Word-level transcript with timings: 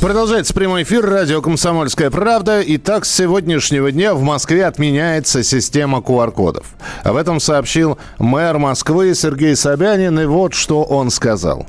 Продолжается 0.00 0.52
прямой 0.52 0.82
эфир 0.82 1.06
радио 1.06 1.40
«Комсомольская 1.40 2.10
правда». 2.10 2.62
Итак, 2.64 3.06
с 3.06 3.14
сегодняшнего 3.14 3.90
дня 3.90 4.14
в 4.14 4.20
Москве 4.20 4.66
отменяется 4.66 5.42
система 5.42 5.98
QR-кодов. 5.98 6.66
Об 7.02 7.16
этом 7.16 7.40
сообщил 7.40 7.96
мэр 8.18 8.58
Москвы 8.58 9.14
Сергей 9.14 9.56
Собянин. 9.56 10.20
И 10.20 10.26
вот 10.26 10.52
что 10.52 10.82
он 10.82 11.10
сказал. 11.10 11.66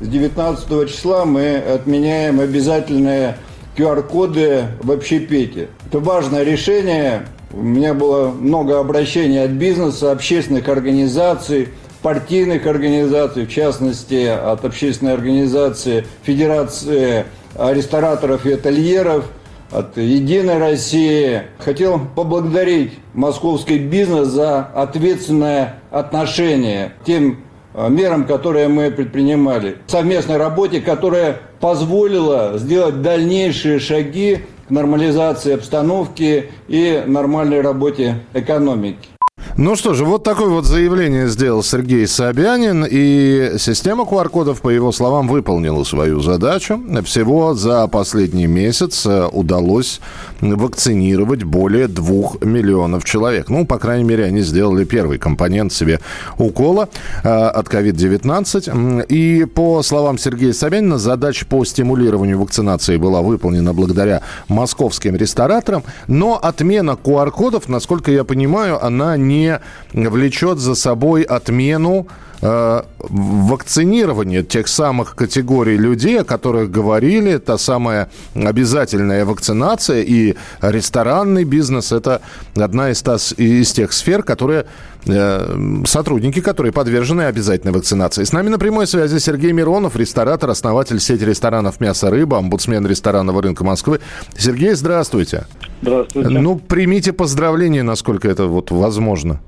С 0.00 0.06
19 0.06 0.88
числа 0.88 1.24
мы 1.24 1.56
отменяем 1.56 2.38
обязательные 2.38 3.38
QR-коды 3.76 4.66
в 4.80 4.92
общепите. 4.92 5.68
Это 5.88 5.98
важное 5.98 6.44
решение. 6.44 7.26
У 7.52 7.60
меня 7.60 7.92
было 7.92 8.28
много 8.28 8.78
обращений 8.78 9.42
от 9.42 9.50
бизнеса, 9.50 10.12
общественных 10.12 10.68
организаций, 10.68 11.70
партийных 12.02 12.66
организаций, 12.66 13.46
в 13.46 13.50
частности, 13.50 14.26
от 14.26 14.64
общественной 14.64 15.14
организации 15.14 16.06
Федерации 16.22 17.26
рестораторов 17.58 18.46
и 18.46 18.52
ательеров, 18.52 19.26
от 19.74 19.96
«Единой 19.96 20.58
России». 20.58 21.42
Хотел 21.58 22.00
поблагодарить 22.14 22.92
московский 23.12 23.78
бизнес 23.78 24.28
за 24.28 24.60
ответственное 24.60 25.80
отношение 25.90 26.92
к 27.00 27.04
тем 27.04 27.44
э, 27.74 27.88
мерам, 27.88 28.24
которые 28.24 28.68
мы 28.68 28.90
предпринимали. 28.90 29.78
Совместной 29.86 30.36
работе, 30.36 30.80
которая 30.80 31.40
позволила 31.60 32.58
сделать 32.58 33.02
дальнейшие 33.02 33.80
шаги 33.80 34.44
к 34.68 34.70
нормализации 34.70 35.54
обстановки 35.54 36.50
и 36.68 37.02
нормальной 37.06 37.60
работе 37.60 38.20
экономики. 38.32 39.08
Ну 39.56 39.76
что 39.76 39.94
же, 39.94 40.04
вот 40.04 40.24
такое 40.24 40.48
вот 40.48 40.64
заявление 40.64 41.28
сделал 41.28 41.62
Сергей 41.62 42.08
Собянин, 42.08 42.84
и 42.90 43.52
система 43.58 44.02
QR-кодов, 44.02 44.60
по 44.60 44.68
его 44.68 44.90
словам, 44.90 45.28
выполнила 45.28 45.84
свою 45.84 46.18
задачу. 46.18 46.80
Всего 47.04 47.54
за 47.54 47.86
последний 47.86 48.48
месяц 48.48 49.06
э, 49.06 49.28
удалось 49.30 50.00
вакцинировать 50.40 51.44
более 51.44 51.86
двух 51.86 52.42
миллионов 52.42 53.04
человек. 53.04 53.48
Ну, 53.48 53.64
по 53.64 53.78
крайней 53.78 54.02
мере, 54.02 54.24
они 54.24 54.40
сделали 54.40 54.82
первый 54.82 55.18
компонент 55.18 55.72
себе 55.72 56.00
укола 56.36 56.88
э, 57.22 57.28
от 57.28 57.68
COVID-19. 57.68 59.06
И 59.08 59.44
по 59.44 59.84
словам 59.84 60.18
Сергея 60.18 60.52
Собянина, 60.52 60.98
задача 60.98 61.46
по 61.46 61.64
стимулированию 61.64 62.40
вакцинации 62.40 62.96
была 62.96 63.22
выполнена 63.22 63.72
благодаря 63.72 64.22
московским 64.48 65.14
рестораторам, 65.14 65.84
но 66.08 66.40
отмена 66.42 66.98
QR-кодов, 67.00 67.68
насколько 67.68 68.10
я 68.10 68.24
понимаю, 68.24 68.84
она 68.84 69.16
не 69.16 69.43
влечет 69.92 70.58
за 70.58 70.74
собой 70.74 71.22
отмену 71.22 72.06
э, 72.42 72.82
вакцинирования 72.98 74.42
тех 74.42 74.68
самых 74.68 75.14
категорий 75.16 75.76
людей, 75.76 76.20
о 76.20 76.24
которых 76.24 76.70
говорили, 76.70 77.38
та 77.38 77.58
самая 77.58 78.10
обязательная 78.34 79.24
вакцинация 79.24 80.02
и 80.02 80.34
ресторанный 80.60 81.44
бизнес– 81.44 81.92
это 81.92 82.20
одна 82.54 82.90
из, 82.90 83.02
та, 83.02 83.16
из 83.36 83.72
тех 83.72 83.92
сфер, 83.92 84.22
которые 84.22 84.66
э, 85.06 85.82
сотрудники, 85.86 86.40
которые 86.40 86.72
подвержены 86.72 87.22
обязательной 87.22 87.72
вакцинации. 87.72 88.24
С 88.24 88.32
нами 88.32 88.48
на 88.48 88.58
прямой 88.58 88.86
связи 88.86 89.18
Сергей 89.18 89.52
Миронов, 89.52 89.96
ресторатор, 89.96 90.50
основатель 90.50 91.00
сети 91.00 91.24
ресторанов 91.24 91.80
«Мясо, 91.80 92.10
рыба», 92.10 92.38
омбудсмен 92.38 92.86
ресторанного 92.86 93.42
рынка 93.42 93.64
Москвы. 93.64 94.00
Сергей, 94.36 94.74
здравствуйте. 94.74 95.46
Здравствуйте. 95.84 96.30
Ну, 96.30 96.56
примите 96.56 97.12
поздравления, 97.12 97.82
насколько 97.82 98.26
это 98.26 98.46
вот 98.46 98.70
возможно. 98.70 99.40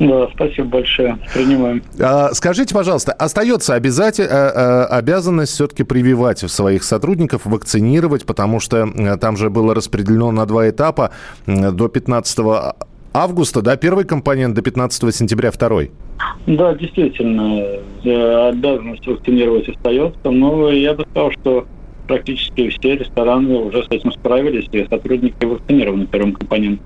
Да, 0.00 0.28
спасибо 0.34 0.68
большое. 0.68 1.16
Принимаем. 1.32 1.82
А, 2.00 2.30
скажите, 2.34 2.74
пожалуйста, 2.74 3.12
остается 3.12 3.74
обязатель, 3.74 4.26
а, 4.28 4.86
а, 4.90 4.98
обязанность 4.98 5.52
все-таки 5.52 5.84
прививать 5.84 6.40
своих 6.40 6.82
сотрудников, 6.82 7.42
вакцинировать, 7.46 8.26
потому 8.26 8.60
что 8.60 8.78
э, 8.78 9.16
там 9.16 9.36
же 9.36 9.48
было 9.48 9.74
распределено 9.74 10.32
на 10.32 10.44
два 10.44 10.68
этапа 10.68 11.12
до 11.46 11.88
15 11.88 12.38
августа, 13.14 13.62
да, 13.62 13.76
первый 13.76 14.04
компонент, 14.04 14.54
до 14.54 14.62
15 14.62 15.14
сентября 15.14 15.50
второй. 15.50 15.92
Да, 16.46 16.74
действительно, 16.74 17.62
э, 18.04 18.48
обязанность 18.50 19.06
вакцинировать 19.06 19.68
остается, 19.68 20.30
но 20.30 20.70
я 20.70 20.94
бы 20.94 21.04
сказал, 21.10 21.30
что 21.32 21.66
практически 22.06 22.68
все 22.70 22.96
рестораны 22.96 23.56
уже 23.56 23.84
с 23.84 23.90
этим 23.90 24.12
справились, 24.12 24.68
и 24.72 24.86
сотрудники 24.88 25.44
вакцинированы 25.44 26.06
первым 26.06 26.32
компонентом. 26.32 26.84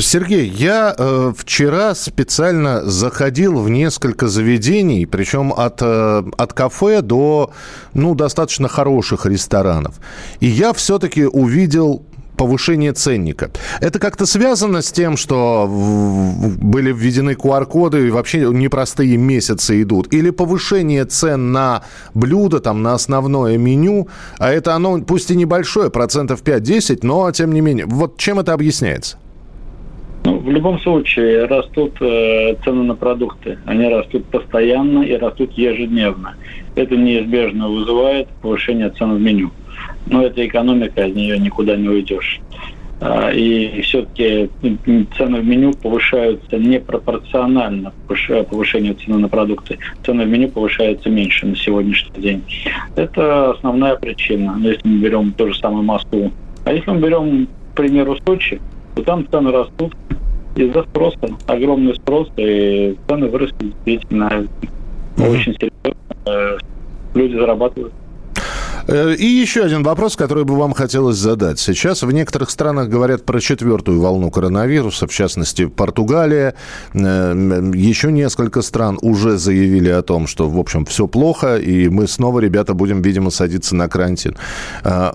Сергей, 0.00 0.48
я 0.48 0.94
э, 0.96 1.32
вчера 1.36 1.94
специально 1.94 2.82
заходил 2.84 3.60
в 3.60 3.70
несколько 3.70 4.26
заведений, 4.26 5.06
причем 5.06 5.52
от, 5.56 5.80
э, 5.82 6.24
от 6.36 6.52
кафе 6.52 7.02
до 7.02 7.52
ну, 7.92 8.14
достаточно 8.14 8.68
хороших 8.68 9.26
ресторанов. 9.26 10.00
И 10.40 10.46
я 10.46 10.72
все-таки 10.72 11.26
увидел 11.26 12.04
повышение 12.36 12.92
ценника. 12.92 13.50
Это 13.80 13.98
как-то 13.98 14.26
связано 14.26 14.82
с 14.82 14.92
тем, 14.92 15.16
что 15.16 15.66
были 15.68 16.92
введены 16.92 17.32
QR-коды 17.32 18.08
и 18.08 18.10
вообще 18.10 18.40
непростые 18.50 19.16
месяцы 19.16 19.82
идут? 19.82 20.12
Или 20.12 20.30
повышение 20.30 21.04
цен 21.04 21.52
на 21.52 21.82
блюда, 22.14 22.60
там, 22.60 22.82
на 22.82 22.94
основное 22.94 23.56
меню, 23.58 24.08
а 24.38 24.50
это 24.50 24.74
оно, 24.74 25.00
пусть 25.00 25.30
и 25.30 25.36
небольшое, 25.36 25.90
процентов 25.90 26.42
5-10, 26.42 27.00
но 27.02 27.30
тем 27.32 27.52
не 27.52 27.60
менее. 27.60 27.86
Вот 27.86 28.16
чем 28.18 28.38
это 28.38 28.52
объясняется? 28.52 29.18
Ну, 30.24 30.38
в 30.38 30.48
любом 30.48 30.80
случае 30.80 31.44
растут 31.44 32.00
э, 32.00 32.54
цены 32.64 32.82
на 32.84 32.94
продукты. 32.94 33.58
Они 33.66 33.86
растут 33.86 34.24
постоянно 34.24 35.02
и 35.02 35.14
растут 35.16 35.52
ежедневно. 35.52 36.34
Это 36.76 36.96
неизбежно 36.96 37.68
вызывает 37.68 38.28
повышение 38.40 38.88
цен 38.90 39.14
в 39.16 39.20
меню. 39.20 39.50
Но 40.06 40.22
это 40.22 40.46
экономика, 40.46 41.04
от 41.04 41.14
нее 41.14 41.38
никуда 41.38 41.76
не 41.76 41.88
уйдешь. 41.88 42.40
А, 43.00 43.30
и 43.30 43.82
все-таки 43.82 44.48
цены 45.16 45.40
в 45.40 45.46
меню 45.46 45.72
повышаются 45.74 46.56
непропорционально 46.56 47.92
повышению 48.06 48.94
цены 48.94 49.18
на 49.18 49.28
продукты. 49.28 49.78
Цены 50.04 50.24
в 50.24 50.28
меню 50.28 50.48
повышаются 50.48 51.10
меньше 51.10 51.46
на 51.46 51.56
сегодняшний 51.56 52.22
день. 52.22 52.42
Это 52.96 53.50
основная 53.50 53.96
причина, 53.96 54.56
если 54.60 54.86
мы 54.88 54.98
берем 55.00 55.32
ту 55.32 55.52
же 55.52 55.58
самую 55.58 55.82
Москву. 55.82 56.30
А 56.64 56.72
если 56.72 56.90
мы 56.90 57.00
берем, 57.00 57.46
к 57.72 57.76
примеру, 57.76 58.16
Сочи, 58.24 58.60
то 58.94 59.02
там 59.02 59.26
цены 59.30 59.50
растут 59.50 59.94
из-за 60.56 60.82
спроса. 60.84 61.28
Огромный 61.46 61.94
спрос, 61.96 62.30
и 62.36 62.96
цены 63.08 63.28
выросли 63.28 63.72
действительно 63.84 64.46
очень 65.18 65.54
серьезно. 65.54 66.58
Люди 67.14 67.34
зарабатывают. 67.34 67.92
Э, 68.86 69.14
и 69.14 69.26
еще 69.26 69.62
один 69.64 69.82
вопрос, 69.82 70.16
который 70.16 70.44
бы 70.44 70.56
вам 70.56 70.74
хотелось 70.74 71.16
задать. 71.16 71.58
Сейчас 71.58 72.02
в 72.02 72.10
некоторых 72.12 72.50
странах 72.50 72.88
говорят 72.88 73.24
про 73.24 73.40
четвертую 73.40 74.00
волну 74.00 74.30
коронавируса, 74.30 75.06
в 75.06 75.12
частности, 75.12 75.66
Португалия. 75.66 76.54
Э, 76.92 77.70
еще 77.74 78.12
несколько 78.12 78.62
стран 78.62 78.98
уже 79.02 79.38
заявили 79.38 79.88
о 79.88 80.02
том, 80.02 80.26
что, 80.26 80.48
в 80.48 80.58
общем, 80.58 80.84
все 80.84 81.06
плохо, 81.06 81.56
и 81.56 81.88
мы 81.88 82.06
снова, 82.06 82.40
ребята, 82.40 82.74
будем, 82.74 83.02
видимо, 83.02 83.30
садиться 83.30 83.74
на 83.74 83.88
карантин. 83.88 84.36
Э, 84.82 85.12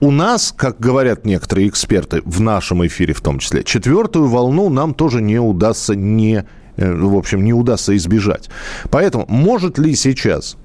у 0.00 0.10
нас, 0.10 0.52
как 0.56 0.80
говорят 0.80 1.24
некоторые 1.24 1.68
эксперты, 1.68 2.22
в 2.24 2.40
нашем 2.40 2.86
эфире 2.86 3.14
в 3.14 3.20
том 3.20 3.38
числе, 3.38 3.64
четвертую 3.64 4.28
волну 4.28 4.68
нам 4.70 4.94
тоже 4.94 5.20
не 5.20 5.38
удастся 5.38 5.94
не 5.94 6.44
в 6.76 7.16
общем, 7.16 7.44
не 7.44 7.52
удастся 7.52 7.96
избежать. 7.96 8.50
Поэтому 8.90 9.26
может 9.28 9.78
ли 9.78 9.94
сейчас 9.94 10.56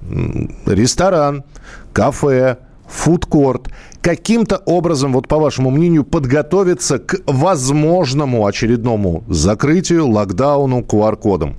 ресторан, 0.66 1.44
кафе, 1.92 2.58
фудкорт 2.86 3.68
каким-то 4.02 4.56
образом, 4.66 5.12
вот 5.12 5.28
по 5.28 5.38
вашему 5.38 5.70
мнению, 5.70 6.04
подготовиться 6.04 6.98
к 6.98 7.16
возможному 7.26 8.46
очередному 8.46 9.24
закрытию, 9.28 10.08
локдауну, 10.08 10.80
QR-кодом? 10.80 11.54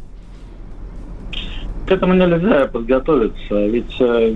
К 1.88 1.92
этому 1.92 2.14
нельзя 2.14 2.68
подготовиться, 2.68 3.66
ведь 3.68 3.96
э, 4.00 4.34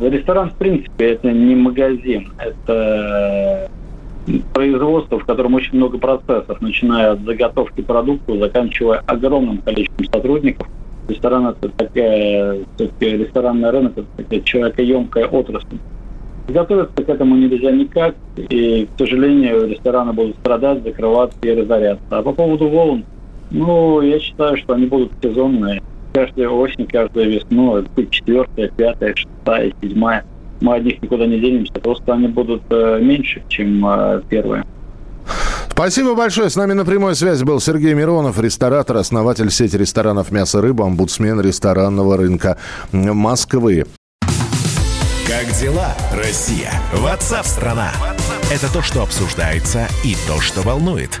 ресторан, 0.00 0.50
в 0.50 0.54
принципе, 0.54 1.12
это 1.12 1.32
не 1.32 1.54
магазин, 1.54 2.32
это 2.38 3.70
производство, 4.52 5.18
в 5.18 5.24
котором 5.24 5.54
очень 5.54 5.76
много 5.76 5.98
процессов, 5.98 6.60
начиная 6.60 7.12
от 7.12 7.20
заготовки 7.20 7.80
продукта, 7.80 8.36
заканчивая 8.38 9.02
огромным 9.06 9.58
количеством 9.58 10.06
сотрудников. 10.06 10.68
Ресторан 11.08 11.46
это 11.48 11.68
такая, 11.70 12.58
ресторанный 13.00 13.70
рынок 13.70 13.92
это 13.96 14.06
такая 14.16 14.40
человекоемкая 14.40 15.26
отрасль. 15.26 15.78
Готовиться 16.48 17.02
к 17.04 17.08
этому 17.08 17.36
нельзя 17.36 17.70
никак, 17.70 18.14
и, 18.36 18.86
к 18.86 18.98
сожалению, 18.98 19.68
рестораны 19.68 20.12
будут 20.12 20.36
страдать, 20.36 20.82
закрываться 20.82 21.38
и 21.42 21.54
разоряться. 21.54 22.04
А 22.10 22.22
по 22.22 22.32
поводу 22.32 22.68
волн, 22.68 23.04
Ну, 23.50 24.00
я 24.00 24.20
считаю, 24.20 24.56
что 24.56 24.74
они 24.74 24.86
будут 24.86 25.12
сезонные. 25.22 25.82
Каждую 26.12 26.56
осень, 26.56 26.86
каждую 26.86 27.30
весну, 27.30 27.82
будет 27.96 28.10
четвертая, 28.10 28.68
пятая, 28.68 29.14
шестая, 29.14 29.72
седьмая. 29.80 30.24
Мы 30.60 30.76
от 30.76 30.84
них 30.84 31.02
никуда 31.02 31.26
не 31.26 31.40
денемся. 31.40 31.72
Просто 31.74 32.12
они 32.12 32.28
будут 32.28 32.62
э, 32.70 33.00
меньше, 33.00 33.42
чем 33.48 33.84
э, 33.86 34.22
первые. 34.28 34.64
Спасибо 35.70 36.14
большое. 36.14 36.50
С 36.50 36.56
нами 36.56 36.74
на 36.74 36.84
прямой 36.84 37.14
связи 37.14 37.42
был 37.42 37.58
Сергей 37.58 37.94
Миронов, 37.94 38.38
ресторатор, 38.38 38.98
основатель 38.98 39.50
сети 39.50 39.76
ресторанов 39.76 40.30
«Мясо 40.30 40.58
и 40.58 40.60
рыба», 40.60 40.84
омбудсмен 40.84 41.40
ресторанного 41.40 42.18
рынка 42.18 42.58
Москвы. 42.92 43.86
Как 45.26 45.46
дела, 45.58 45.94
Россия? 46.12 46.70
Ватсап-страна! 46.92 47.92
Это 48.52 48.70
то, 48.72 48.82
что 48.82 49.02
обсуждается 49.02 49.86
и 50.04 50.16
то, 50.26 50.40
что 50.40 50.60
волнует. 50.60 51.20